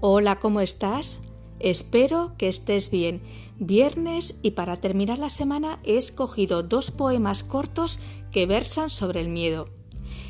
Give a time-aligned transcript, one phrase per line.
[0.00, 1.20] Hola, ¿cómo estás?
[1.58, 3.20] Espero que estés bien.
[3.58, 7.98] Viernes y para terminar la semana he escogido dos poemas cortos
[8.30, 9.66] que versan sobre el miedo.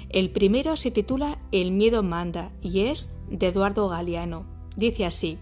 [0.09, 4.47] El primero se titula El miedo manda y es de Eduardo Galeano.
[4.75, 5.37] Dice así,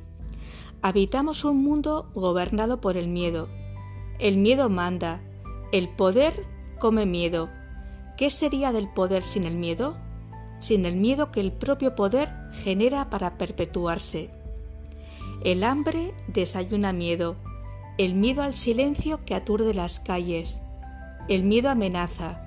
[0.82, 3.48] Habitamos un mundo gobernado por el miedo.
[4.18, 5.22] El miedo manda,
[5.70, 6.48] el poder
[6.80, 7.48] come miedo.
[8.16, 9.96] ¿Qué sería del poder sin el miedo?
[10.58, 14.30] Sin el miedo que el propio poder genera para perpetuarse.
[15.44, 17.36] El hambre desayuna miedo,
[17.98, 20.60] el miedo al silencio que aturde las calles.
[21.28, 22.42] El miedo amenaza.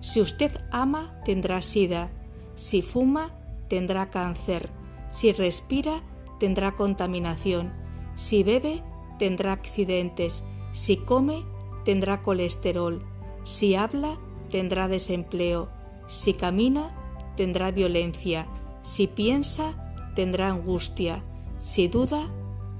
[0.00, 2.10] Si usted ama, tendrá sida.
[2.56, 3.30] Si fuma,
[3.68, 4.70] tendrá cáncer.
[5.10, 6.02] Si respira,
[6.40, 7.72] tendrá contaminación.
[8.14, 8.82] Si bebe,
[9.18, 10.44] tendrá accidentes.
[10.72, 11.44] Si come,
[11.84, 13.04] tendrá colesterol.
[13.44, 14.18] Si habla,
[14.50, 15.68] tendrá desempleo.
[16.08, 16.90] Si camina,
[17.38, 18.48] tendrá violencia.
[18.82, 21.22] Si piensa, tendrá angustia.
[21.60, 22.28] Si duda,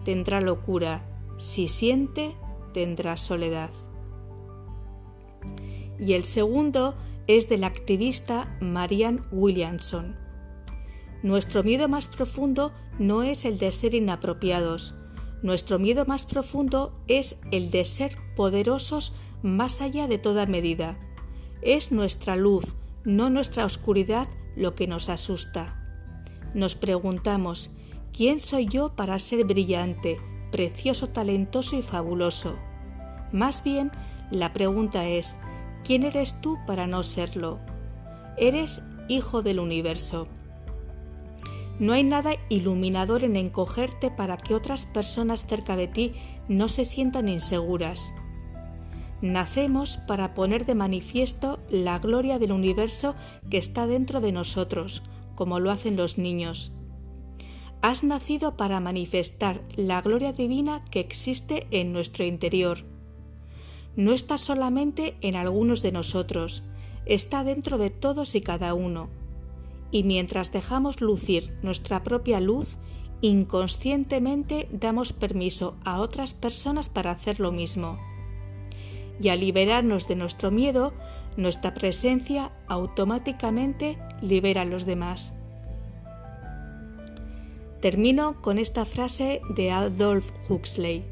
[0.04, 1.04] tendrá locura.
[1.38, 2.34] Si siente,
[2.74, 3.70] tendrá soledad.
[6.00, 6.96] Y el segundo
[7.28, 10.16] es del activista Marianne Williamson.
[11.22, 14.96] Nuestro miedo más profundo no es el de ser inapropiados.
[15.40, 20.98] Nuestro miedo más profundo es el de ser poderosos más allá de toda medida.
[21.62, 24.28] Es nuestra luz, no nuestra oscuridad,
[24.58, 25.76] lo que nos asusta.
[26.52, 27.70] Nos preguntamos,
[28.12, 32.56] ¿quién soy yo para ser brillante, precioso, talentoso y fabuloso?
[33.32, 33.92] Más bien,
[34.30, 35.36] la pregunta es,
[35.84, 37.60] ¿quién eres tú para no serlo?
[38.36, 40.26] Eres hijo del universo.
[41.78, 46.14] No hay nada iluminador en encogerte para que otras personas cerca de ti
[46.48, 48.12] no se sientan inseguras.
[49.20, 53.16] Nacemos para poner de manifiesto la gloria del universo
[53.50, 55.02] que está dentro de nosotros,
[55.34, 56.72] como lo hacen los niños.
[57.82, 62.84] Has nacido para manifestar la gloria divina que existe en nuestro interior.
[63.96, 66.62] No está solamente en algunos de nosotros,
[67.04, 69.08] está dentro de todos y cada uno.
[69.90, 72.76] Y mientras dejamos lucir nuestra propia luz,
[73.20, 77.98] inconscientemente damos permiso a otras personas para hacer lo mismo
[79.20, 80.92] y al liberarnos de nuestro miedo,
[81.36, 85.32] nuestra presencia automáticamente libera a los demás.
[87.80, 91.04] Termino con esta frase de Adolf Huxley.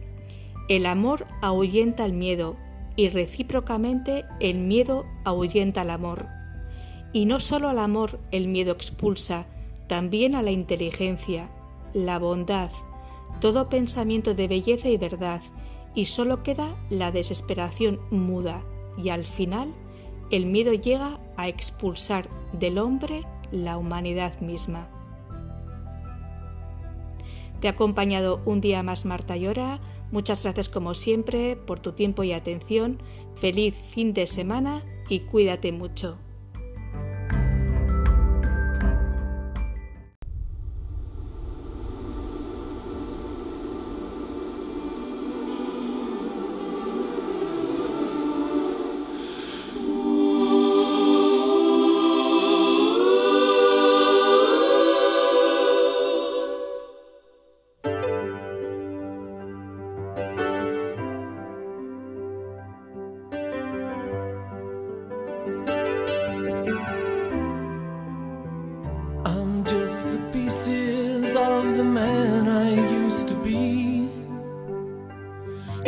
[0.69, 2.57] El amor ahuyenta el miedo
[2.97, 6.27] y recíprocamente el miedo ahuyenta el amor.
[7.13, 9.47] Y no solo al amor el miedo expulsa,
[9.87, 11.49] también a la inteligencia,
[11.95, 12.71] la bondad,
[13.41, 15.41] todo pensamiento de belleza y verdad,
[15.97, 18.63] y solo queda la desesperación muda
[19.03, 19.75] y al final
[20.31, 24.89] el miedo llega a expulsar del hombre la humanidad misma.
[27.61, 29.81] Te ha acompañado un día más Marta Llora.
[30.13, 33.03] Muchas gracias como siempre por tu tiempo y atención.
[33.35, 36.19] Feliz fin de semana y cuídate mucho.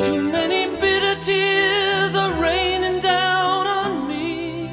[0.03, 4.69] Too many bitter tears are raining down on me.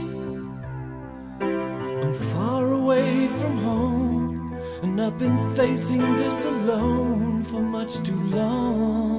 [1.42, 4.54] I'm far away from home,
[4.84, 9.15] and I've been facing this alone for much too long.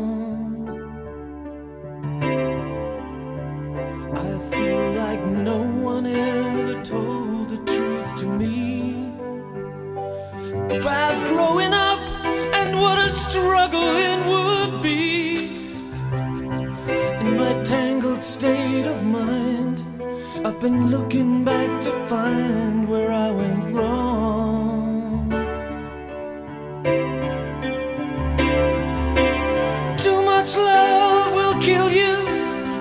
[20.47, 25.28] I've been looking back to find where I went wrong.
[29.98, 32.15] Too much love will kill you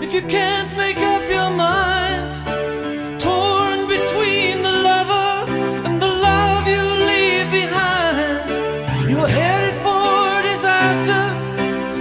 [0.06, 3.19] if you can't make up your mind.
[3.19, 5.51] Torn between the lover
[5.88, 9.09] and the love you leave behind.
[9.09, 11.23] You're headed for disaster,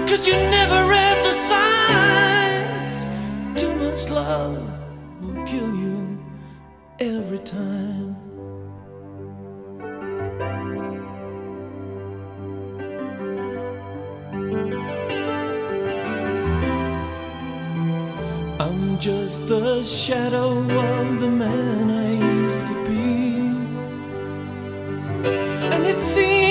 [0.08, 0.83] cause you never
[19.04, 23.36] just the shadow of the man I used to be.
[25.74, 26.43] And it seems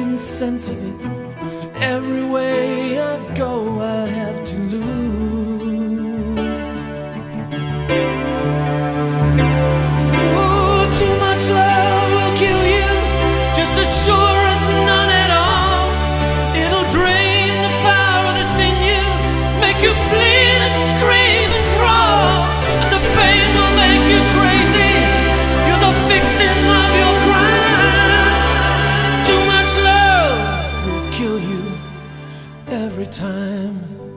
[0.00, 1.82] making sense of it.
[1.82, 4.99] Every way I go, I have to lose.
[32.72, 34.09] every time.